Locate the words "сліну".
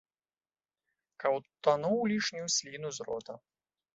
2.57-2.89